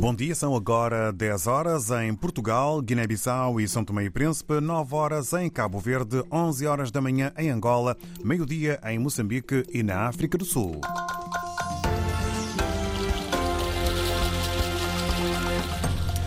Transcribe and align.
Bom 0.00 0.14
dia, 0.14 0.34
são 0.34 0.56
agora 0.56 1.12
10 1.12 1.46
horas 1.46 1.90
em 1.90 2.14
Portugal, 2.14 2.80
Guiné-Bissau 2.80 3.60
e 3.60 3.68
São 3.68 3.84
Tomé 3.84 4.04
e 4.04 4.10
Príncipe, 4.10 4.58
9 4.58 4.94
horas 4.94 5.30
em 5.34 5.50
Cabo 5.50 5.78
Verde, 5.78 6.24
11 6.32 6.66
horas 6.66 6.90
da 6.90 7.02
manhã 7.02 7.30
em 7.36 7.50
Angola, 7.50 7.94
meio-dia 8.24 8.80
em 8.86 8.98
Moçambique 8.98 9.62
e 9.70 9.82
na 9.82 10.08
África 10.08 10.38
do 10.38 10.44
Sul. 10.46 10.80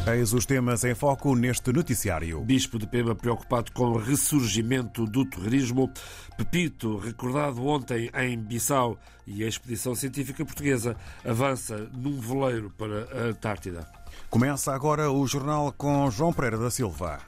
Eis 0.05 0.33
os 0.33 0.45
temas 0.45 0.83
em 0.83 0.93
foco 0.93 1.33
neste 1.33 1.71
noticiário. 1.71 2.41
Bispo 2.41 2.77
de 2.77 2.85
Pema 2.85 3.15
preocupado 3.15 3.71
com 3.71 3.85
o 3.91 3.97
ressurgimento 3.97 5.05
do 5.05 5.23
terrorismo. 5.23 5.89
Pepito, 6.35 6.97
recordado 6.97 7.65
ontem 7.65 8.11
em 8.13 8.38
Bissau, 8.38 8.99
e 9.25 9.45
a 9.45 9.47
expedição 9.47 9.95
científica 9.95 10.43
portuguesa 10.43 10.97
avança 11.23 11.89
num 11.93 12.20
veleiro 12.20 12.70
para 12.77 13.07
a 13.13 13.29
Antártida. 13.29 13.88
Começa 14.29 14.73
agora 14.73 15.09
o 15.09 15.26
jornal 15.26 15.71
com 15.71 16.12
João 16.12 16.34
Pereira 16.34 16.57
da 16.57 16.70
Silva. 16.70 17.20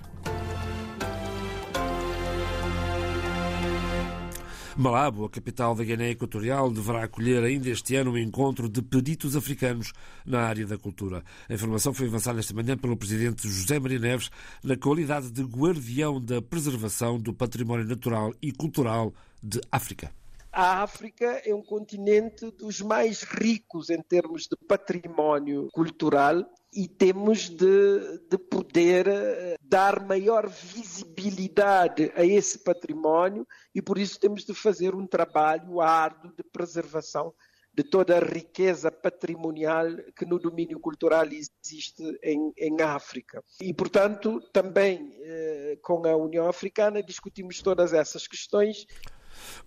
Malabo, 4.77 5.23
a 5.23 5.29
capital 5.29 5.73
da 5.73 5.85
Guiné 5.85 6.09
Equatorial, 6.09 6.69
deverá 6.69 7.05
acolher 7.05 7.41
ainda 7.41 7.69
este 7.69 7.95
ano 7.95 8.11
um 8.11 8.17
encontro 8.17 8.67
de 8.67 8.81
peritos 8.81 9.33
africanos 9.33 9.93
na 10.25 10.41
área 10.41 10.67
da 10.67 10.77
cultura. 10.77 11.23
A 11.47 11.53
informação 11.53 11.93
foi 11.93 12.07
avançada 12.07 12.41
esta 12.41 12.53
manhã 12.53 12.75
pelo 12.77 12.97
presidente 12.97 13.47
José 13.47 13.79
Maria 13.79 13.99
Neves 13.99 14.29
na 14.61 14.75
qualidade 14.75 15.31
de 15.31 15.43
guardião 15.43 16.19
da 16.19 16.41
preservação 16.41 17.17
do 17.17 17.33
património 17.33 17.85
natural 17.85 18.33
e 18.41 18.51
cultural 18.51 19.13
de 19.41 19.61
África. 19.71 20.11
A 20.51 20.83
África 20.83 21.41
é 21.45 21.55
um 21.55 21.63
continente 21.63 22.51
dos 22.51 22.81
mais 22.81 23.23
ricos 23.23 23.89
em 23.89 24.01
termos 24.01 24.41
de 24.41 24.57
património 24.67 25.69
cultural 25.71 26.45
e 26.75 26.87
temos 26.87 27.49
de, 27.49 28.19
de, 28.29 28.37
poder 28.37 29.07
eh, 29.07 29.55
dar 29.61 30.05
maior 30.05 30.49
visibilidade 30.49 32.11
a 32.15 32.25
esse 32.25 32.59
património 32.59 33.47
e 33.73 33.81
por 33.81 33.97
isso 33.97 34.19
temos 34.19 34.43
de 34.43 34.53
fazer 34.53 34.93
um 34.93 35.07
trabalho 35.07 35.79
árduo 35.79 36.33
de 36.35 36.43
preservação 36.43 37.33
de 37.73 37.83
toda 37.83 38.17
a 38.17 38.19
riqueza 38.19 38.89
patrimonial 38.89 39.85
que 40.15 40.25
no 40.25 40.39
domínio 40.39 40.79
cultural 40.79 41.25
existe 41.25 42.03
em, 42.23 42.53
em 42.57 42.81
África. 42.81 43.43
E, 43.61 43.73
portanto, 43.73 44.39
também 44.53 45.13
eh, 45.21 45.77
com 45.81 46.05
a 46.07 46.15
União 46.15 46.47
Africana 46.47 47.03
discutimos 47.03 47.61
todas 47.61 47.93
essas 47.93 48.27
questões 48.27 48.85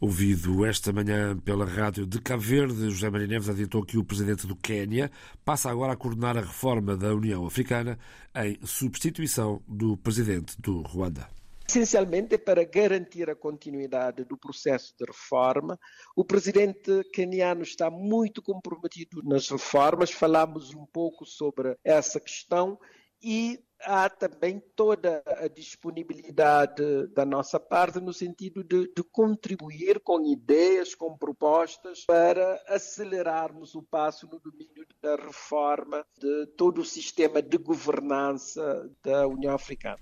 Ouvido 0.01 0.65
esta 0.65 0.93
manhã 0.93 1.37
pela 1.39 1.65
rádio 1.65 2.07
de 2.07 2.21
Cabo 2.21 2.43
Verde, 2.43 2.91
José 2.91 3.11
Maria 3.11 3.27
Neves 3.27 3.49
adiantou 3.49 3.85
que 3.85 3.99
o 3.99 4.05
presidente 4.05 4.47
do 4.47 4.57
Quênia 4.57 5.11
passa 5.45 5.71
agora 5.71 5.93
a 5.93 5.97
coordenar 5.97 6.37
a 6.37 6.43
reforma 6.43 6.97
da 6.97 7.15
União 7.15 7.47
Africana 7.47 7.99
em 8.35 8.59
substituição 8.65 9.63
do 9.67 9.97
presidente 9.97 10.61
do 10.61 10.83
Ruanda 10.83 11.29
essencialmente 11.69 12.39
para 12.39 12.65
garantir 12.65 13.29
a 13.29 13.37
continuidade 13.37 14.25
do 14.25 14.39
processo 14.39 14.95
de 14.99 15.05
reforma. 15.05 15.79
O 16.17 16.25
presidente 16.25 17.05
keniano 17.13 17.63
está 17.63 17.91
muito 17.91 18.41
comprometido 18.41 19.23
nas 19.23 19.51
reformas, 19.51 20.11
falamos 20.11 20.75
um 20.75 20.87
pouco 20.87 21.27
sobre 21.27 21.77
essa 21.85 22.19
questão 22.19 22.79
e 23.23 23.61
há 23.85 24.09
também 24.09 24.63
toda 24.75 25.23
a 25.27 25.49
disponibilidade 25.49 27.07
da 27.15 27.25
nossa 27.25 27.59
parte 27.61 28.01
no 28.01 28.13
sentido 28.13 28.63
de, 28.65 28.93
de, 28.95 29.03
contribuir 29.11 30.01
com 30.01 30.25
ideias, 30.25 30.95
com 30.95 31.17
propostas 31.17 32.05
para 32.07 32.61
acelerarmos 32.69 33.75
o 33.75 33.83
passo 33.83 34.27
no 34.27 34.39
domínio 34.41 34.87
da 35.03 35.17
reforma 35.17 36.05
de 36.19 36.47
todo 36.57 36.81
o 36.81 36.85
sistema 36.85 37.41
de 37.41 37.57
governança 37.57 38.91
da 39.03 39.27
União 39.27 39.55
Africana. 39.55 39.99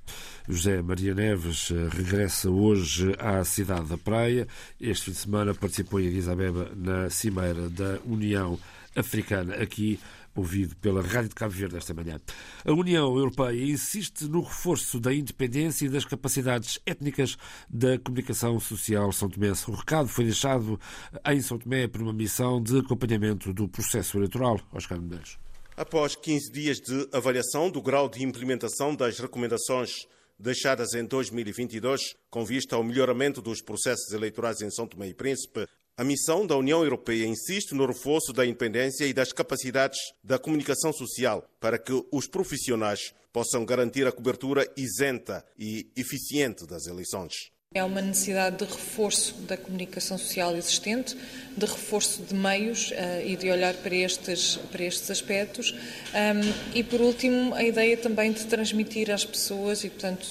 José 0.49 0.81
Maria 0.81 1.15
Neves 1.15 1.71
eh, 1.71 1.89
regressa 1.89 2.51
hoje 2.51 3.15
à 3.19 3.45
cidade 3.45 3.89
da 3.89 3.99
Praia. 3.99 4.47
Este 4.81 5.07
fim 5.07 5.11
de 5.13 5.19
semana 5.19 5.55
participou 5.55 6.01
em 6.01 6.09
Addis 6.09 6.29
Abeba 6.29 6.71
na 6.75 7.11
cimeira 7.11 7.69
da 7.69 7.99
União 8.07 8.59
Africana. 8.95 9.55
Aqui 9.57 10.01
ouvido 10.37 10.77
pela 10.77 11.03
Rádio 11.03 11.31
de 11.31 11.35
Cabo 11.35 11.53
Verde 11.53 11.77
esta 11.77 11.95
manhã. 11.95 12.21
A 12.65 12.73
União 12.73 13.17
Europeia 13.17 13.65
insiste 13.65 14.25
no 14.25 14.43
reforço 14.43 15.01
da 15.01 15.13
independência 15.13 15.87
e 15.87 15.89
das 15.89 16.05
capacidades 16.05 16.79
étnicas 16.87 17.37
da 17.69 17.99
comunicação 17.99 18.59
social 18.61 19.13
são 19.13 19.29
tomense. 19.29 19.71
O 19.71 19.75
recado 19.75 20.09
foi 20.09 20.25
deixado 20.25 20.79
em 21.27 21.41
São 21.41 21.59
Tomé 21.59 21.89
por 21.89 22.03
uma 22.03 22.13
missão 22.13 22.63
de 22.63 22.79
acompanhamento 22.79 23.53
do 23.53 23.69
processo 23.69 24.17
eleitoral. 24.19 24.61
Oscar 24.73 25.01
Medeiros. 25.01 25.39
Após 25.77 26.17
15 26.17 26.51
dias 26.53 26.81
de 26.81 27.09
avaliação 27.13 27.71
do 27.71 27.83
grau 27.83 28.09
de 28.09 28.25
implementação 28.25 28.95
das 28.97 29.19
recomendações 29.19 30.07
deixadas 30.39 30.95
em 30.95 31.05
2022, 31.05 32.15
com 32.31 32.45
vista 32.45 32.77
ao 32.77 32.85
melhoramento 32.85 33.43
dos 33.43 33.63
processos 33.63 34.13
eleitorais 34.13 34.61
em 34.61 34.71
São 34.71 34.87
Tomé 34.87 35.09
e 35.09 35.15
Príncipe, 35.15 35.67
a 35.99 36.05
missão 36.05 36.47
da 36.47 36.55
União 36.55 36.85
Europeia 36.85 37.27
insiste 37.27 37.75
no 37.75 37.87
reforço 37.87 38.31
da 38.31 38.45
independência 38.45 39.07
e 39.07 39.15
das 39.15 39.33
capacidades 39.33 39.99
da 40.23 40.39
comunicação 40.39 40.93
social 40.93 41.49
para 41.59 41.79
que 41.79 42.05
os 42.13 42.27
profissionais 42.27 43.15
possam 43.33 43.65
garantir 43.65 44.07
a 44.07 44.13
cobertura 44.13 44.71
isenta 44.77 45.43
e 45.59 45.91
eficiente 45.97 46.67
das 46.67 46.87
eleições. 46.87 47.33
É 47.75 47.83
uma 47.83 48.01
necessidade 48.01 48.59
de 48.59 48.65
reforço 48.65 49.35
da 49.43 49.57
comunicação 49.57 50.19
social 50.19 50.55
existente, 50.55 51.17
de 51.57 51.67
reforço 51.67 52.23
de 52.23 52.35
meios 52.35 52.91
uh, 52.91 53.27
e 53.27 53.37
de 53.37 53.51
olhar 53.51 53.75
para 53.75 53.95
estes, 53.95 54.57
para 54.71 54.85
estes 54.85 55.11
aspectos. 55.11 55.73
Um, 55.73 56.75
e, 56.75 56.85
por 56.85 57.01
último, 57.01 57.55
a 57.55 57.63
ideia 57.63 57.97
também 57.97 58.33
de 58.33 58.47
transmitir 58.47 59.11
às 59.11 59.25
pessoas 59.25 59.83
e, 59.85 59.91
portanto, 59.91 60.27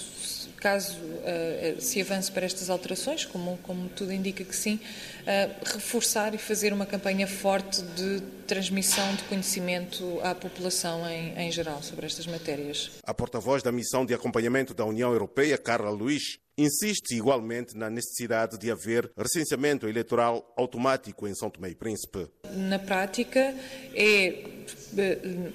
caso 0.55 0.97
uh, 0.97 1.81
se 1.81 2.01
avance 2.01 2.31
para 2.31 2.45
estas 2.45 2.69
alterações, 2.69 3.25
como, 3.25 3.57
como 3.63 3.89
tudo 3.89 4.11
indica 4.11 4.43
que 4.43 4.55
sim, 4.55 4.75
uh, 4.75 5.65
reforçar 5.73 6.33
e 6.33 6.37
fazer 6.37 6.73
uma 6.73 6.85
campanha 6.85 7.27
forte 7.27 7.81
de 7.81 8.21
transmissão 8.47 9.15
de 9.15 9.23
conhecimento 9.23 10.19
à 10.21 10.33
população 10.35 11.07
em, 11.09 11.33
em 11.37 11.51
geral 11.51 11.81
sobre 11.81 12.05
estas 12.05 12.27
matérias. 12.27 12.91
A 13.03 13.13
porta-voz 13.13 13.63
da 13.63 13.71
missão 13.71 14.05
de 14.05 14.13
acompanhamento 14.13 14.73
da 14.73 14.85
União 14.85 15.11
Europeia, 15.11 15.57
Carla 15.57 15.89
Luiz, 15.89 16.39
insiste 16.57 17.15
igualmente 17.15 17.75
na 17.75 17.89
necessidade 17.89 18.57
de 18.57 18.71
haver 18.71 19.11
recenseamento 19.17 19.87
eleitoral 19.87 20.53
automático 20.57 21.27
em 21.27 21.35
São 21.35 21.49
Tomé 21.49 21.69
e 21.69 21.75
Príncipe. 21.75 22.27
Na 22.51 22.79
prática, 22.79 23.53
é 23.93 24.55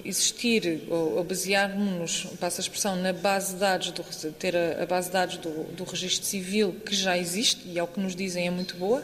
existir 0.05 0.83
ou, 0.89 1.23
basear-nos, 1.23 2.25
passa 2.39 2.61
a 2.61 2.63
expressão, 2.63 2.95
na 2.95 3.11
base 3.11 3.53
de 3.53 3.59
dados, 3.59 3.91
do, 3.91 4.03
ter 4.33 4.55
a, 4.55 4.85
base 4.85 5.07
de 5.07 5.13
dados 5.13 5.37
do, 5.37 5.63
do 5.73 5.83
registro 5.83 6.25
civil 6.25 6.73
que 6.85 6.95
já 6.95 7.17
existe 7.17 7.67
e 7.67 7.79
é 7.79 7.83
o 7.83 7.87
que 7.87 7.99
nos 7.99 8.15
dizem 8.15 8.47
é 8.47 8.51
muito 8.51 8.77
boa, 8.77 9.03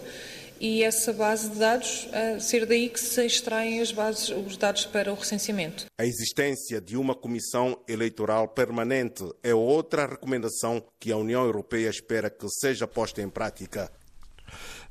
e 0.59 0.83
essa 0.83 1.13
base 1.13 1.49
de 1.49 1.59
dados, 1.59 2.07
ser 2.39 2.65
daí 2.65 2.89
que 2.89 2.99
se 2.99 3.25
extraem 3.25 3.79
as 3.81 3.91
bases, 3.91 4.29
os 4.29 4.57
dados 4.57 4.85
para 4.85 5.11
o 5.11 5.15
recenseamento. 5.15 5.85
A 5.99 6.05
existência 6.05 6.79
de 6.79 6.97
uma 6.97 7.15
comissão 7.15 7.79
eleitoral 7.87 8.47
permanente 8.47 9.23
é 9.43 9.53
outra 9.53 10.05
recomendação 10.05 10.83
que 10.99 11.11
a 11.11 11.17
União 11.17 11.43
Europeia 11.43 11.89
espera 11.89 12.29
que 12.29 12.47
seja 12.49 12.87
posta 12.87 13.21
em 13.21 13.29
prática. 13.29 13.91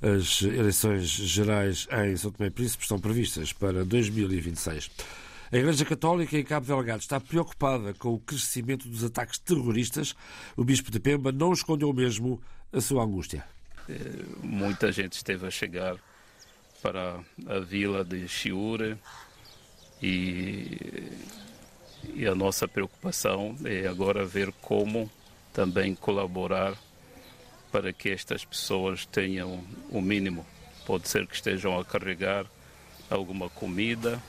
As 0.02 0.42
eleições 0.42 1.06
gerais 1.06 1.88
em 2.04 2.16
São 2.16 2.30
Tomé 2.30 2.48
e 2.48 2.50
Príncipe 2.50 2.82
estão 2.82 2.98
previstas 2.98 3.52
para 3.52 3.84
2026. 3.84 4.90
A 5.50 5.56
Igreja 5.56 5.84
Católica 5.84 6.36
em 6.36 6.44
Cabo 6.44 6.66
Delgado 6.66 7.00
está 7.00 7.20
preocupada 7.20 7.94
com 7.94 8.12
o 8.12 8.18
crescimento 8.18 8.88
dos 8.88 9.04
ataques 9.04 9.38
terroristas. 9.38 10.14
O 10.56 10.64
Bispo 10.64 10.90
de 10.90 10.98
Pemba 11.00 11.30
não 11.30 11.52
escondeu 11.52 11.92
mesmo 11.92 12.42
a 12.72 12.80
sua 12.80 13.04
angústia. 13.04 13.44
Muita 14.42 14.90
gente 14.90 15.14
esteve 15.14 15.46
a 15.46 15.50
chegar 15.50 15.96
para 16.82 17.20
a 17.46 17.58
vila 17.60 18.04
de 18.04 18.28
Chiure 18.28 18.96
e, 20.02 21.12
e 22.14 22.26
a 22.26 22.34
nossa 22.34 22.68
preocupação 22.68 23.56
é 23.64 23.86
agora 23.86 24.24
ver 24.24 24.52
como 24.60 25.10
também 25.52 25.94
colaborar 25.94 26.74
para 27.72 27.92
que 27.92 28.10
estas 28.10 28.44
pessoas 28.44 29.06
tenham 29.06 29.64
o 29.90 30.00
mínimo. 30.00 30.46
Pode 30.84 31.08
ser 31.08 31.26
que 31.26 31.34
estejam 31.34 31.78
a 31.78 31.84
carregar 31.84 32.46
alguma 33.10 33.48
comida 33.48 34.22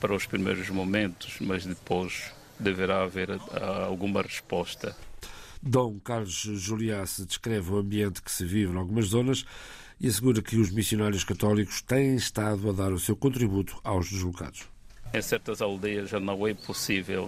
para 0.00 0.14
os 0.14 0.26
primeiros 0.26 0.68
momentos, 0.68 1.36
mas 1.40 1.64
depois 1.64 2.32
deverá 2.58 3.02
haver 3.02 3.28
alguma 3.86 4.22
resposta. 4.22 4.96
Dom 5.66 5.98
Carlos 5.98 6.32
Juliás 6.32 7.20
descreve 7.26 7.72
o 7.72 7.78
ambiente 7.78 8.22
que 8.22 8.30
se 8.30 8.44
vive 8.44 8.72
em 8.72 8.76
algumas 8.76 9.06
zonas 9.06 9.44
e 10.00 10.06
assegura 10.06 10.40
que 10.40 10.56
os 10.56 10.70
missionários 10.70 11.24
católicos 11.24 11.82
têm 11.82 12.14
estado 12.14 12.70
a 12.70 12.72
dar 12.72 12.92
o 12.92 13.00
seu 13.00 13.16
contributo 13.16 13.76
aos 13.82 14.08
deslocados. 14.08 14.68
Em 15.12 15.20
certas 15.20 15.60
aldeias 15.60 16.08
já 16.08 16.20
não 16.20 16.46
é 16.46 16.54
possível 16.54 17.24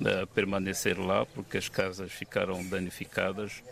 uh, 0.00 0.26
permanecer 0.34 0.98
lá 0.98 1.24
porque 1.24 1.58
as 1.58 1.68
casas 1.68 2.10
ficaram 2.10 2.64
danificadas, 2.66 3.62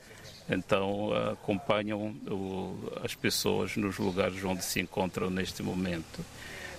então 0.49 1.09
uh, 1.09 1.33
acompanham 1.33 2.15
uh, 2.31 3.01
as 3.03 3.17
pessoas 3.17 3.77
nos 3.77 3.99
lugares 3.99 4.45
onde 4.45 4.65
se 4.65 4.81
encontram 4.81 5.29
neste 5.29 5.61
momento 5.61 6.25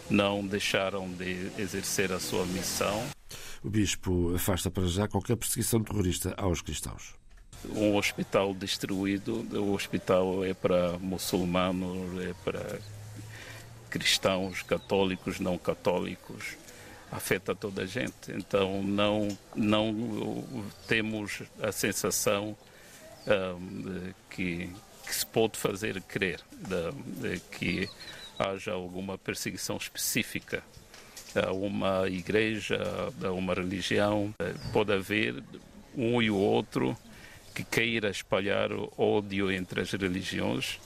não 0.10 0.46
deixaram 0.46 1.10
de 1.12 1.52
exercer 1.58 2.12
a 2.12 2.20
sua 2.20 2.46
missão. 2.46 3.04
O 3.64 3.70
bispo 3.70 4.34
afasta 4.36 4.72
para 4.72 4.86
já 4.86 5.08
qualquer 5.08 5.36
perseguição 5.36 5.84
terrorista 5.84 6.34
aos 6.38 6.62
cristãos. 6.62 7.14
Um 7.76 7.98
hospital 7.98 8.54
destruído, 8.54 9.46
o 9.60 9.74
hospital 9.74 10.46
é 10.46 10.54
para 10.54 10.98
muçulmanos, 10.98 12.22
é 12.22 12.34
para 12.44 12.80
cristãos, 13.90 14.62
católicos, 14.62 15.40
não 15.40 15.58
católicos, 15.58 16.56
afeta 17.12 17.54
toda 17.54 17.84
a 17.84 17.86
gente. 17.86 18.14
Então 18.30 18.82
não, 18.82 19.28
não 19.56 20.46
temos 20.88 21.44
a 21.62 21.72
sensação 21.72 22.56
um, 23.28 24.14
que, 24.30 24.70
que, 25.06 25.16
se 25.16 25.26
pode 25.26 25.58
fazer 25.58 26.02
crer 26.04 26.40
de, 26.52 27.30
de 27.34 27.40
que 27.52 27.90
haja 28.40 28.72
alguma 28.72 29.18
perseguição 29.18 29.76
específica 29.76 30.64
a 31.36 31.52
uma 31.52 32.08
igreja, 32.08 32.80
a 33.22 33.32
uma 33.32 33.54
religião. 33.54 34.34
Pode 34.72 34.94
haver 34.94 35.44
um 35.96 36.22
e 36.22 36.32
o 36.32 36.38
outro 36.38 36.98
que 37.54 37.64
queira 37.64 38.10
espalhar 38.10 38.70
ódio 38.98 39.52
entre 39.52 39.82
as 39.82 39.92
religiões, 39.92 40.80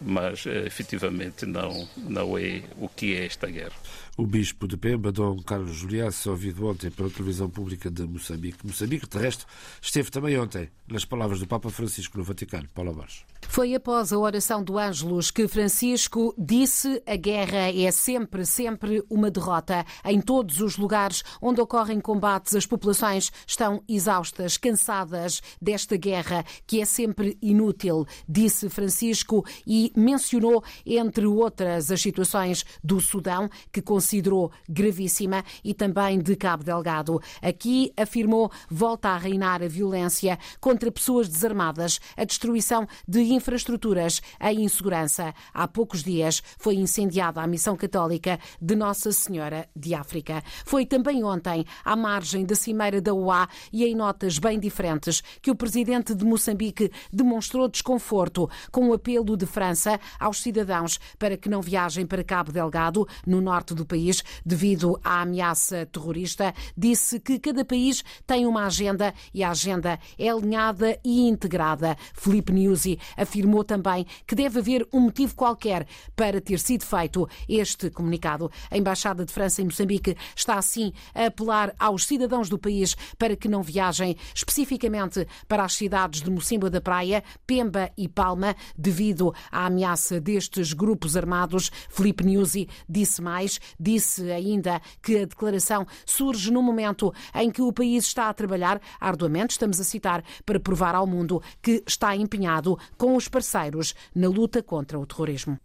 mas 0.00 0.46
efetivamente 0.46 1.44
não, 1.44 1.88
não 1.96 2.38
é 2.38 2.62
o 2.78 2.88
que 2.88 3.16
é 3.16 3.26
esta 3.26 3.48
guerra. 3.48 3.74
O 4.16 4.26
bispo 4.26 4.68
de 4.68 4.76
Pemba, 4.76 5.10
Dom 5.10 5.40
Carlos 5.42 5.76
Juliás, 5.76 6.26
ouvido 6.26 6.66
ontem 6.66 6.90
pela 6.90 7.08
televisão 7.08 7.48
pública 7.48 7.90
de 7.90 8.02
Moçambique. 8.02 8.66
Moçambique, 8.66 9.08
de 9.08 9.18
resto, 9.18 9.46
esteve 9.80 10.10
também 10.10 10.38
ontem 10.38 10.68
nas 10.86 11.04
palavras 11.04 11.40
do 11.40 11.46
Papa 11.46 11.70
Francisco 11.70 12.18
no 12.18 12.24
Vaticano. 12.24 12.68
Paulo 12.74 12.92
Borges. 12.92 13.24
Foi 13.48 13.74
após 13.74 14.12
a 14.12 14.18
oração 14.18 14.62
do 14.62 14.78
Ângelus 14.78 15.30
que 15.30 15.48
Francisco 15.48 16.34
disse 16.38 17.02
a 17.06 17.16
guerra 17.16 17.72
é 17.74 17.90
sempre, 17.90 18.44
sempre 18.44 19.02
uma 19.08 19.30
derrota. 19.30 19.84
Em 20.04 20.20
todos 20.20 20.60
os 20.60 20.76
lugares 20.76 21.24
onde 21.40 21.60
ocorrem 21.60 22.00
combates, 22.00 22.54
as 22.54 22.66
populações 22.66 23.32
estão 23.46 23.82
exaustas, 23.88 24.56
cansadas 24.56 25.40
desta 25.60 25.96
guerra, 25.96 26.44
que 26.66 26.80
é 26.80 26.84
sempre 26.84 27.36
inútil, 27.42 28.06
disse 28.28 28.68
Francisco 28.68 29.44
e 29.66 29.92
mencionou, 29.96 30.62
entre 30.86 31.26
outras, 31.26 31.90
as 31.90 32.00
situações 32.00 32.64
do 32.84 33.00
Sudão, 33.00 33.48
que 33.72 33.82
considerou 34.00 34.50
gravíssima, 34.66 35.44
e 35.62 35.74
também 35.74 36.18
de 36.18 36.34
Cabo 36.34 36.64
Delgado. 36.64 37.20
Aqui, 37.42 37.92
afirmou, 37.98 38.50
volta 38.70 39.10
a 39.10 39.18
reinar 39.18 39.62
a 39.62 39.68
violência 39.68 40.38
contra 40.58 40.90
pessoas 40.90 41.28
desarmadas, 41.28 42.00
a 42.16 42.24
destruição 42.24 42.88
de 43.06 43.20
infraestruturas, 43.20 44.22
a 44.38 44.54
insegurança. 44.54 45.34
Há 45.52 45.68
poucos 45.68 46.02
dias 46.02 46.42
foi 46.58 46.76
incendiada 46.76 47.42
a 47.42 47.46
missão 47.46 47.76
católica 47.76 48.40
de 48.58 48.74
Nossa 48.74 49.12
Senhora 49.12 49.68
de 49.76 49.94
África. 49.94 50.42
Foi 50.64 50.86
também 50.86 51.22
ontem, 51.22 51.66
à 51.84 51.94
margem 51.94 52.46
da 52.46 52.54
Cimeira 52.54 53.02
da 53.02 53.12
OA 53.12 53.46
e 53.70 53.84
em 53.84 53.94
notas 53.94 54.38
bem 54.38 54.58
diferentes, 54.58 55.22
que 55.42 55.50
o 55.50 55.54
presidente 55.54 56.14
de 56.14 56.24
Moçambique 56.24 56.90
demonstrou 57.12 57.68
desconforto 57.68 58.48
com 58.72 58.88
o 58.88 58.94
apelo 58.94 59.36
de 59.36 59.44
França 59.44 60.00
aos 60.18 60.40
cidadãos 60.40 60.98
para 61.18 61.36
que 61.36 61.50
não 61.50 61.60
viajem 61.60 62.06
para 62.06 62.24
Cabo 62.24 62.50
Delgado, 62.50 63.06
no 63.26 63.42
norte 63.42 63.74
do 63.74 63.89
país, 63.90 64.22
devido 64.46 64.98
à 65.02 65.22
ameaça 65.22 65.84
terrorista. 65.86 66.54
Disse 66.76 67.18
que 67.18 67.38
cada 67.38 67.64
país 67.64 68.04
tem 68.26 68.46
uma 68.46 68.66
agenda 68.66 69.12
e 69.34 69.42
a 69.42 69.50
agenda 69.50 69.98
é 70.16 70.28
alinhada 70.28 70.98
e 71.04 71.28
integrada. 71.28 71.96
Felipe 72.14 72.52
Nyusi 72.52 72.98
afirmou 73.16 73.64
também 73.64 74.06
que 74.26 74.34
deve 74.34 74.60
haver 74.60 74.86
um 74.92 75.00
motivo 75.00 75.34
qualquer 75.34 75.86
para 76.14 76.40
ter 76.40 76.60
sido 76.60 76.84
feito 76.84 77.28
este 77.48 77.90
comunicado. 77.90 78.50
A 78.70 78.78
Embaixada 78.78 79.24
de 79.24 79.32
França 79.32 79.60
em 79.60 79.64
Moçambique 79.64 80.16
está 80.36 80.54
assim 80.54 80.92
a 81.14 81.26
apelar 81.26 81.74
aos 81.78 82.04
cidadãos 82.04 82.48
do 82.48 82.58
país 82.58 82.96
para 83.18 83.36
que 83.36 83.48
não 83.48 83.62
viajem 83.62 84.16
especificamente 84.34 85.26
para 85.48 85.64
as 85.64 85.74
cidades 85.74 86.22
de 86.22 86.30
Mocimboa 86.30 86.70
da 86.70 86.80
Praia, 86.80 87.24
Pemba 87.46 87.90
e 87.96 88.08
Palma, 88.08 88.54
devido 88.76 89.34
à 89.50 89.66
ameaça 89.66 90.20
destes 90.20 90.72
grupos 90.72 91.16
armados. 91.16 91.70
Felipe 91.88 92.24
Nyusi 92.24 92.68
disse 92.88 93.20
mais, 93.20 93.58
disse 93.80 94.30
ainda 94.30 94.80
que 95.02 95.18
a 95.18 95.24
declaração 95.24 95.86
surge 96.04 96.50
no 96.50 96.62
momento 96.62 97.12
em 97.34 97.50
que 97.50 97.62
o 97.62 97.72
país 97.72 98.04
está 98.04 98.28
a 98.28 98.34
trabalhar 98.34 98.80
arduamente, 99.00 99.52
estamos 99.52 99.80
a 99.80 99.84
citar, 99.84 100.22
para 100.44 100.60
provar 100.60 100.94
ao 100.94 101.06
mundo 101.06 101.42
que 101.62 101.82
está 101.86 102.14
empenhado 102.14 102.78
com 102.98 103.16
os 103.16 103.28
parceiros 103.28 103.94
na 104.14 104.28
luta 104.28 104.62
contra 104.62 104.98
o 104.98 105.06
terrorismo. 105.06 105.58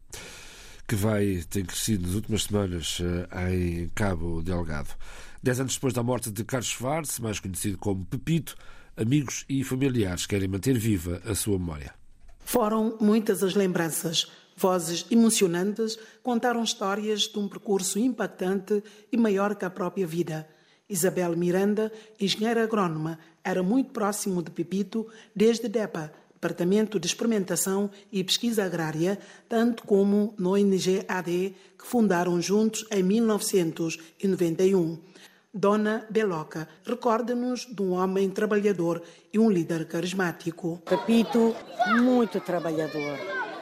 Que 0.88 0.96
vai, 0.96 1.44
tem 1.50 1.66
crescido 1.66 2.06
nas 2.06 2.16
últimas 2.16 2.44
semanas 2.44 3.00
eh, 3.02 3.54
em 3.54 3.90
Cabo 3.90 4.42
Delgado. 4.42 4.90
Dez 5.42 5.60
anos 5.60 5.74
depois 5.74 5.94
da 5.94 6.04
morte 6.04 6.32
de 6.32 6.44
Carlos 6.44 6.70
Schwartz, 6.70 7.20
mais 7.20 7.40
conhecido 7.40 7.78
como 7.78 8.06
Pepito, 8.06 8.56
amigos 8.96 9.46
e 9.50 9.64
familiares 9.64 10.26
querem 10.26 10.48
manter 10.48 10.78
viva 10.78 11.22
a 11.26 11.36
sua 11.36 11.58
memória. 11.58 11.94
Foram 12.40 12.98
muitas 13.02 13.44
as 13.44 13.56
lembranças. 13.56 14.32
Vozes 14.56 15.06
emocionantes 15.12 16.00
contaram 16.24 16.64
histórias 16.64 17.22
de 17.22 17.38
um 17.38 17.48
percurso 17.48 18.00
impactante 18.00 18.82
e 19.12 19.18
maior 19.18 19.56
que 19.56 19.66
a 19.66 19.70
própria 19.70 20.08
vida. 20.08 20.48
Isabel 20.88 21.36
Miranda, 21.36 21.92
engenheira 22.20 22.64
agrónoma, 22.64 23.20
era 23.44 23.62
muito 23.62 23.92
próximo 23.92 24.42
de 24.42 24.52
Pepito 24.52 25.08
desde 25.36 25.68
DEPA, 25.68 26.14
Departamento 26.46 27.00
de 27.00 27.08
Experimentação 27.08 27.90
e 28.12 28.24
Pesquisa 28.24 28.64
Agrária, 28.64 29.18
tanto 29.50 29.84
como 29.84 30.36
no 30.38 30.52
ONG 30.52 31.04
AD, 31.08 31.56
que 31.78 31.86
fundaram 31.86 32.40
juntos 32.40 32.86
em 32.92 33.02
1991. 33.02 35.00
Dona 35.52 36.06
Beloca 36.10 36.68
recorda-nos 36.86 37.66
de 37.66 37.82
um 37.82 37.94
homem 37.94 38.30
trabalhador 38.30 39.02
e 39.34 39.40
um 39.40 39.50
líder 39.50 39.88
carismático. 39.88 40.84
Pepito, 40.86 41.56
muito 42.02 42.40
trabalhador, 42.42 43.18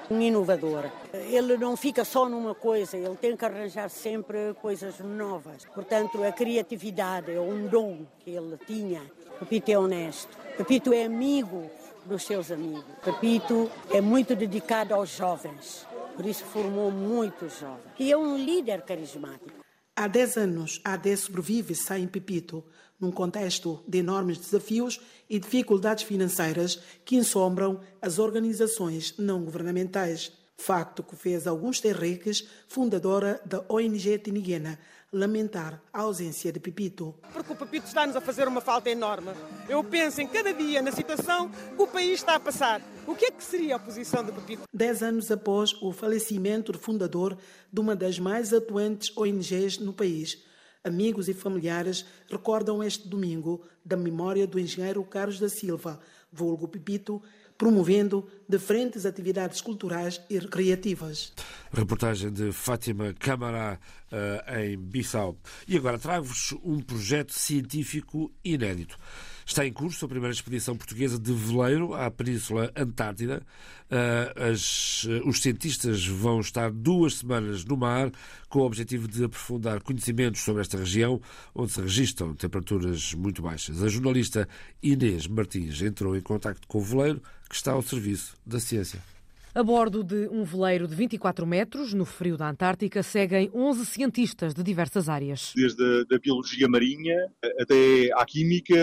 um 0.09 0.21
inovador. 0.21 0.85
Ele 1.13 1.57
não 1.57 1.75
fica 1.75 2.03
só 2.03 2.27
numa 2.27 2.53
coisa, 2.53 2.97
ele 2.97 3.15
tem 3.15 3.35
que 3.35 3.45
arranjar 3.45 3.89
sempre 3.89 4.53
coisas 4.61 4.99
novas. 4.99 5.65
Portanto, 5.73 6.23
a 6.23 6.31
criatividade 6.31 7.31
é 7.31 7.39
um 7.39 7.67
dom 7.67 8.05
que 8.19 8.31
ele 8.31 8.57
tinha. 8.65 9.01
Pepito 9.39 9.71
é 9.71 9.77
honesto. 9.77 10.37
Pepito 10.57 10.93
é 10.93 11.05
amigo 11.05 11.69
dos 12.05 12.23
seus 12.23 12.51
amigos. 12.51 12.85
Pepito 13.03 13.69
é 13.91 14.01
muito 14.01 14.35
dedicado 14.35 14.93
aos 14.93 15.09
jovens, 15.09 15.87
por 16.15 16.25
isso 16.25 16.43
formou 16.45 16.91
muitos 16.91 17.59
jovens. 17.59 17.93
E 17.97 18.11
é 18.11 18.17
um 18.17 18.37
líder 18.37 18.81
carismático. 18.81 19.62
Há 19.95 20.07
10 20.07 20.37
anos, 20.37 20.81
a 20.83 20.93
AD 20.93 21.15
sobrevive 21.17 21.75
sem 21.75 22.07
Pepito, 22.07 22.63
num 22.99 23.11
contexto 23.11 23.83
de 23.87 23.99
enormes 23.99 24.39
desafios 24.39 24.99
e 25.29 25.37
dificuldades 25.37 26.03
financeiras 26.03 26.81
que 27.05 27.15
ensombram 27.15 27.79
as 28.01 28.17
organizações 28.17 29.13
não 29.19 29.43
governamentais. 29.43 30.31
Facto 30.57 31.03
que 31.03 31.15
fez 31.15 31.45
Augusta 31.45 31.87
Henriques, 31.87 32.47
fundadora 32.67 33.39
da 33.45 33.63
ONG 33.69 34.17
Tiniguena, 34.17 34.79
lamentar 35.13 35.79
a 35.93 36.01
ausência 36.01 36.51
de 36.51 36.59
Pepito. 36.59 37.13
Porque 37.31 37.53
o 37.53 37.55
Pepito 37.55 37.85
está-nos 37.85 38.15
a 38.15 38.21
fazer 38.21 38.47
uma 38.47 38.59
falta 38.59 38.89
enorme. 38.89 39.29
Eu 39.69 39.83
penso 39.83 40.19
em 40.21 40.27
cada 40.27 40.51
dia 40.51 40.81
na 40.81 40.91
situação 40.91 41.49
que 41.49 41.81
o 41.81 41.87
país 41.87 42.13
está 42.13 42.35
a 42.35 42.39
passar. 42.39 42.81
O 43.05 43.15
que 43.15 43.25
é 43.25 43.31
que 43.31 43.43
seria 43.43 43.75
a 43.75 43.79
posição 43.79 44.23
de 44.23 44.31
Pepito? 44.31 44.63
Dez 44.73 45.03
anos 45.03 45.29
após 45.29 45.73
o 45.81 45.93
falecimento 45.93 46.71
do 46.71 46.79
fundador 46.79 47.37
de 47.71 47.79
uma 47.79 47.95
das 47.95 48.17
mais 48.17 48.51
atuantes 48.51 49.15
ONGs 49.15 49.77
no 49.77 49.93
país, 49.93 50.43
amigos 50.83 51.29
e 51.29 51.33
familiares 51.33 52.05
recordam 52.27 52.83
este 52.83 53.07
domingo 53.07 53.61
da 53.85 53.95
memória 53.95 54.47
do 54.47 54.59
engenheiro 54.59 55.03
Carlos 55.03 55.39
da 55.39 55.47
Silva, 55.47 55.99
vulgo 56.31 56.67
Pepito, 56.67 57.21
promovendo 57.57 58.27
diferentes 58.47 59.05
atividades 59.05 59.61
culturais 59.61 60.21
e 60.29 60.37
recreativas. 60.37 61.33
Reportagem 61.71 62.31
de 62.31 62.51
Fátima 62.51 63.13
Camará 63.17 63.79
uh, 64.11 64.59
em 64.59 64.77
Bissau. 64.77 65.37
E 65.67 65.77
agora 65.77 65.97
trago-vos 65.97 66.53
um 66.63 66.79
projeto 66.79 67.33
científico 67.33 68.31
inédito. 68.43 68.97
Está 69.45 69.65
em 69.65 69.73
curso 69.73 70.05
a 70.05 70.07
primeira 70.07 70.33
expedição 70.33 70.75
portuguesa 70.75 71.19
de 71.19 71.33
veleiro 71.33 71.93
à 71.93 72.09
Península 72.09 72.71
Antártida. 72.75 73.43
Uh, 73.91 74.51
as, 74.51 75.03
uh, 75.03 75.27
os 75.27 75.41
cientistas 75.41 76.05
vão 76.05 76.39
estar 76.39 76.71
duas 76.71 77.15
semanas 77.15 77.63
no 77.63 77.77
mar 77.77 78.11
com 78.49 78.59
o 78.59 78.65
objetivo 78.65 79.07
de 79.07 79.23
aprofundar 79.23 79.81
conhecimentos 79.81 80.41
sobre 80.41 80.61
esta 80.61 80.77
região, 80.77 81.21
onde 81.53 81.71
se 81.71 81.81
registram 81.81 82.33
temperaturas 82.33 83.13
muito 83.13 83.41
baixas. 83.41 83.83
A 83.83 83.87
jornalista 83.87 84.47
Inês 84.81 85.27
Martins 85.27 85.81
entrou 85.81 86.15
em 86.15 86.21
contato 86.21 86.67
com 86.67 86.79
o 86.79 86.81
veleiro 86.81 87.21
que 87.49 87.55
está 87.55 87.73
ao 87.73 87.81
serviço 87.81 88.35
da 88.45 88.59
ciência. 88.59 89.12
A 89.55 89.61
bordo 89.61 90.03
de 90.03 90.27
um 90.29 90.43
veleiro 90.43 90.87
de 90.87 90.95
24 90.95 91.45
metros, 91.45 91.93
no 91.93 92.05
frio 92.05 92.35
da 92.35 92.49
Antártica, 92.49 93.03
seguem 93.03 93.51
11 93.53 93.85
cientistas 93.85 94.51
de 94.51 94.63
diversas 94.63 95.07
áreas. 95.07 95.53
Desde 95.55 96.07
a 96.11 96.17
biologia 96.17 96.67
marinha 96.67 97.15
até 97.59 98.09
à 98.15 98.25
química 98.25 98.73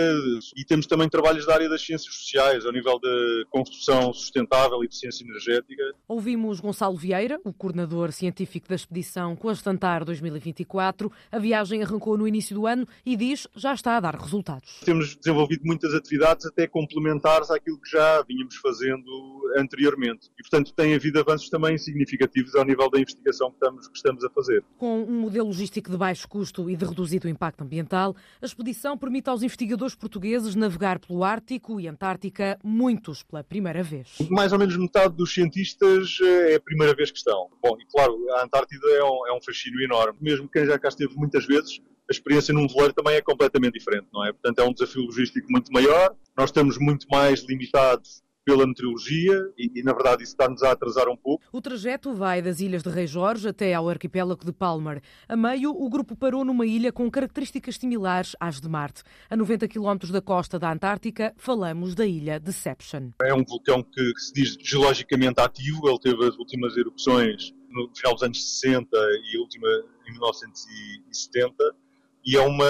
e 0.55 0.63
temos 0.63 0.87
também 0.87 1.09
trabalhos 1.09 1.45
da 1.45 1.55
área 1.55 1.67
das 1.67 1.85
ciências 1.85 2.15
sociais, 2.15 2.65
ao 2.65 2.71
nível 2.71 2.97
da 3.01 3.09
construção 3.49 4.13
sustentável 4.13 4.81
e 4.81 4.87
de 4.87 4.95
ciência 4.95 5.25
energética. 5.25 5.83
Ouvimos 6.07 6.61
Gonçalo 6.61 6.95
Vieira, 6.95 7.37
o 7.43 7.51
coordenador 7.51 8.13
científico 8.13 8.69
da 8.69 8.75
expedição 8.75 9.35
Constantar 9.35 10.05
2024. 10.05 11.11
A 11.29 11.37
viagem 11.37 11.83
arrancou 11.83 12.17
no 12.17 12.25
início 12.25 12.55
do 12.55 12.65
ano 12.65 12.87
e 13.05 13.17
diz 13.17 13.45
já 13.57 13.73
está 13.73 13.97
a 13.97 13.99
dar 13.99 14.15
resultados. 14.15 14.79
Temos 14.85 15.17
desenvolvido 15.17 15.63
muitas 15.65 15.93
atividades 15.93 16.45
até 16.45 16.65
complementares 16.65 17.51
àquilo 17.51 17.77
que 17.77 17.91
já 17.91 18.21
vínhamos 18.21 18.55
fazendo 18.55 19.51
anteriormente. 19.57 20.29
E, 20.39 20.41
portanto, 20.41 20.60
tem 20.69 20.93
havido 20.93 21.19
avanços 21.19 21.49
também 21.49 21.77
significativos 21.77 22.55
ao 22.55 22.63
nível 22.63 22.89
da 22.89 22.99
investigação 22.99 23.49
que 23.49 23.55
estamos, 23.55 23.87
que 23.87 23.97
estamos 23.97 24.23
a 24.23 24.29
fazer. 24.29 24.63
Com 24.77 25.03
um 25.03 25.21
modelo 25.21 25.47
logístico 25.47 25.89
de 25.89 25.97
baixo 25.97 26.27
custo 26.27 26.69
e 26.69 26.75
de 26.75 26.85
reduzido 26.85 27.27
impacto 27.27 27.61
ambiental, 27.61 28.15
a 28.41 28.45
expedição 28.45 28.97
permite 28.97 29.29
aos 29.29 29.41
investigadores 29.41 29.95
portugueses 29.95 30.55
navegar 30.55 30.99
pelo 30.99 31.23
Ártico 31.23 31.79
e 31.79 31.87
Antártica, 31.87 32.59
muitos 32.63 33.23
pela 33.23 33.43
primeira 33.43 33.81
vez. 33.81 34.17
Mais 34.29 34.51
ou 34.51 34.59
menos 34.59 34.75
metade 34.77 35.15
dos 35.15 35.33
cientistas 35.33 36.17
eh, 36.21 36.53
é 36.53 36.55
a 36.55 36.59
primeira 36.59 36.93
vez 36.93 37.11
que 37.11 37.17
estão. 37.17 37.49
Bom, 37.63 37.77
e 37.79 37.85
claro, 37.85 38.17
a 38.37 38.43
Antártida 38.43 38.87
é 38.89 39.03
um, 39.03 39.27
é 39.27 39.33
um 39.33 39.41
fascínio 39.41 39.81
enorme. 39.81 40.17
Mesmo 40.21 40.49
quem 40.49 40.65
já 40.65 40.77
cá 40.77 40.89
esteve 40.89 41.15
muitas 41.15 41.45
vezes, 41.45 41.79
a 42.09 42.11
experiência 42.11 42.53
num 42.53 42.67
veleiro 42.67 42.93
também 42.93 43.15
é 43.15 43.21
completamente 43.21 43.79
diferente, 43.79 44.07
não 44.13 44.25
é? 44.25 44.33
Portanto, 44.33 44.59
é 44.59 44.63
um 44.63 44.73
desafio 44.73 45.03
logístico 45.03 45.47
muito 45.49 45.71
maior. 45.71 46.13
Nós 46.37 46.49
estamos 46.49 46.77
muito 46.77 47.07
mais 47.09 47.41
limitados 47.47 48.21
pela 48.45 48.65
meteorologia 48.65 49.39
e, 49.57 49.79
e, 49.79 49.83
na 49.83 49.93
verdade, 49.93 50.23
isso 50.23 50.33
está-nos 50.33 50.63
a 50.63 50.71
atrasar 50.71 51.07
um 51.09 51.15
pouco. 51.15 51.43
O 51.51 51.61
trajeto 51.61 52.13
vai 52.13 52.41
das 52.41 52.59
ilhas 52.59 52.83
de 52.83 52.89
Rei 52.89 53.07
Jorge 53.07 53.47
até 53.47 53.73
ao 53.73 53.89
arquipélago 53.89 54.43
de 54.43 54.51
Palmer. 54.51 55.01
A 55.27 55.35
meio, 55.35 55.71
o 55.71 55.89
grupo 55.89 56.15
parou 56.15 56.43
numa 56.43 56.65
ilha 56.65 56.91
com 56.91 57.09
características 57.09 57.75
similares 57.75 58.35
às 58.39 58.59
de 58.59 58.67
Marte. 58.67 59.03
A 59.29 59.35
90 59.35 59.67
km 59.67 60.11
da 60.11 60.21
costa 60.21 60.57
da 60.57 60.71
Antártica, 60.71 61.33
falamos 61.37 61.95
da 61.95 62.05
ilha 62.05 62.39
Deception. 62.39 63.11
É 63.21 63.33
um 63.33 63.43
vulcão 63.43 63.83
que, 63.83 64.13
que 64.13 64.21
se 64.21 64.33
diz 64.33 64.57
geologicamente 64.61 65.39
ativo, 65.39 65.87
ele 65.87 65.99
teve 65.99 66.25
as 66.25 66.35
últimas 66.37 66.75
erupções 66.75 67.53
no 67.69 67.89
final 67.95 68.13
dos 68.13 68.23
anos 68.23 68.59
60 68.59 68.89
e 69.31 69.37
a 69.37 69.39
última 69.39 69.67
em 70.07 70.11
1970 70.11 71.53
e 72.25 72.37
é 72.37 72.41
uma, 72.41 72.65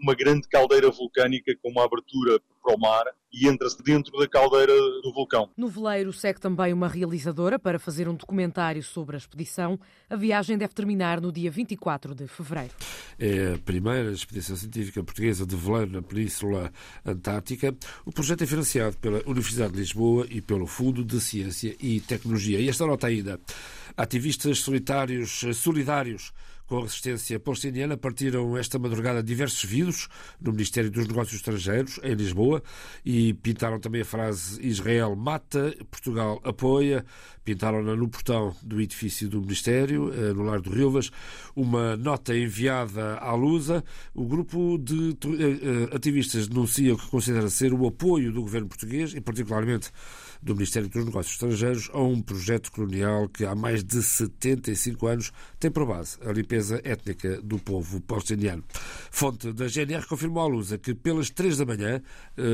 uma 0.00 0.14
grande 0.14 0.48
caldeira 0.48 0.90
vulcânica 0.90 1.54
com 1.62 1.70
uma 1.70 1.84
abertura 1.84 2.40
para 2.66 2.74
o 2.74 2.78
mar 2.78 3.04
e 3.32 3.46
entra-se 3.46 3.80
dentro 3.82 4.18
da 4.18 4.26
caldeira 4.26 4.72
do 5.02 5.12
vulcão. 5.12 5.48
No 5.56 5.68
veleiro 5.68 6.12
segue 6.12 6.40
também 6.40 6.72
uma 6.72 6.88
realizadora 6.88 7.58
para 7.58 7.78
fazer 7.78 8.08
um 8.08 8.14
documentário 8.14 8.82
sobre 8.82 9.14
a 9.14 9.18
expedição. 9.18 9.78
A 10.10 10.16
viagem 10.16 10.58
deve 10.58 10.74
terminar 10.74 11.20
no 11.20 11.30
dia 11.30 11.50
24 11.50 12.14
de 12.14 12.26
fevereiro. 12.26 12.72
É 13.18 13.54
a 13.54 13.58
primeira 13.58 14.10
expedição 14.10 14.56
científica 14.56 15.04
portuguesa 15.04 15.46
de 15.46 15.54
veleiro 15.54 15.92
na 15.92 16.02
Península 16.02 16.72
Antártica. 17.04 17.76
O 18.04 18.10
projeto 18.10 18.42
é 18.42 18.46
financiado 18.46 18.96
pela 18.96 19.22
Universidade 19.26 19.74
de 19.74 19.78
Lisboa 19.78 20.26
e 20.28 20.40
pelo 20.40 20.66
Fundo 20.66 21.04
de 21.04 21.20
Ciência 21.20 21.76
e 21.80 22.00
Tecnologia. 22.00 22.58
E 22.58 22.68
esta 22.68 22.84
nota 22.84 23.06
ainda. 23.06 23.38
Ativistas 23.96 24.58
solitários, 24.58 25.44
solidários 25.54 26.32
com 26.66 26.78
a 26.78 26.82
resistência 26.82 27.38
palestiniana 27.38 27.96
partiram 27.96 28.56
esta 28.56 28.78
madrugada 28.78 29.22
diversos 29.22 29.64
vidros 29.64 30.08
no 30.40 30.52
Ministério 30.52 30.90
dos 30.90 31.06
Negócios 31.06 31.36
Estrangeiros, 31.36 32.00
em 32.02 32.14
Lisboa, 32.14 32.55
e 33.04 33.34
pintaram 33.34 33.78
também 33.80 34.02
a 34.02 34.04
frase 34.04 34.60
Israel 34.66 35.14
mata, 35.16 35.74
Portugal 35.90 36.40
apoia. 36.44 37.04
Pintaram-na 37.44 37.94
no 37.94 38.08
portão 38.08 38.56
do 38.60 38.80
edifício 38.80 39.28
do 39.28 39.40
Ministério, 39.40 40.12
eh, 40.12 40.32
no 40.32 40.42
Lar 40.42 40.60
do 40.60 40.68
Rilvas, 40.68 41.12
uma 41.54 41.96
nota 41.96 42.36
enviada 42.36 43.18
à 43.18 43.34
Lusa. 43.34 43.84
O 44.12 44.26
grupo 44.26 44.76
de 44.78 45.10
eh, 45.10 45.90
eh, 45.92 45.96
ativistas 45.96 46.48
denuncia 46.48 46.94
o 46.94 46.98
que 46.98 47.06
considera 47.06 47.48
ser 47.48 47.72
o 47.72 47.86
apoio 47.86 48.32
do 48.32 48.42
governo 48.42 48.66
português, 48.66 49.14
e 49.14 49.20
particularmente 49.20 49.92
do 50.42 50.54
Ministério 50.54 50.88
dos 50.88 51.04
Negócios 51.04 51.34
Estrangeiros 51.34 51.90
a 51.92 52.00
um 52.00 52.20
projeto 52.20 52.70
colonial 52.72 53.28
que 53.28 53.44
há 53.44 53.54
mais 53.54 53.82
de 53.82 54.02
75 54.02 55.06
anos 55.06 55.32
tem 55.58 55.70
por 55.70 55.86
base 55.86 56.18
a 56.24 56.32
limpeza 56.32 56.80
étnica 56.84 57.40
do 57.42 57.58
povo 57.58 58.00
palestiniano. 58.00 58.64
Fonte 59.10 59.52
da 59.52 59.66
GNR 59.66 60.06
confirmou 60.06 60.42
à 60.42 60.46
Lusa 60.46 60.78
que 60.78 60.94
pelas 60.94 61.30
três 61.30 61.56
da 61.56 61.64
manhã 61.64 62.00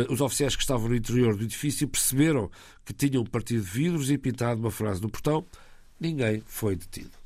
os 0.08 0.20
oficiais 0.20 0.56
que 0.56 0.62
estavam 0.62 0.88
no 0.88 0.94
interior 0.94 1.36
do 1.36 1.44
edifício 1.44 1.88
perceberam 1.88 2.50
que 2.84 2.92
tinham 2.92 3.24
partido 3.24 3.62
vidros 3.62 4.10
e 4.10 4.18
pintado 4.18 4.60
uma 4.60 4.70
frase 4.70 5.00
no 5.00 5.10
portão. 5.10 5.44
Ninguém 5.98 6.42
foi 6.46 6.76
detido. 6.76 7.21